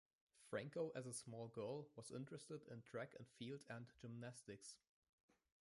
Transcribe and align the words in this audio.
Franco 0.49 0.91
as 0.95 1.05
a 1.05 1.13
small 1.13 1.47
girl 1.49 1.87
was 1.95 2.09
interested 2.09 2.63
in 2.71 2.81
track 2.81 3.13
and 3.19 3.27
field 3.37 3.63
and 3.69 3.85
gymnastics. 3.99 4.77